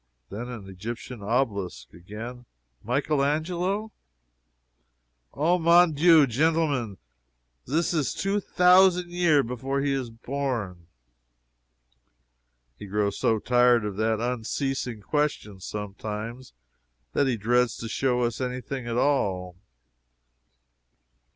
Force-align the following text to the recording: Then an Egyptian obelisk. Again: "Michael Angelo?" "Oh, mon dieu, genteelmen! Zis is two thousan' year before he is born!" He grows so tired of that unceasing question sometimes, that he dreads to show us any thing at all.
Then 0.31 0.47
an 0.49 0.67
Egyptian 0.67 1.21
obelisk. 1.21 1.93
Again: 1.93 2.45
"Michael 2.83 3.23
Angelo?" 3.23 3.91
"Oh, 5.31 5.59
mon 5.59 5.93
dieu, 5.93 6.25
genteelmen! 6.25 6.97
Zis 7.69 7.93
is 7.93 8.13
two 8.15 8.39
thousan' 8.39 9.11
year 9.11 9.43
before 9.43 9.79
he 9.81 9.93
is 9.93 10.09
born!" 10.09 10.87
He 12.79 12.87
grows 12.87 13.19
so 13.19 13.37
tired 13.37 13.85
of 13.85 13.95
that 13.97 14.19
unceasing 14.19 15.01
question 15.01 15.59
sometimes, 15.59 16.53
that 17.13 17.27
he 17.27 17.37
dreads 17.37 17.77
to 17.77 17.87
show 17.87 18.21
us 18.21 18.41
any 18.41 18.59
thing 18.61 18.87
at 18.87 18.97
all. 18.97 19.55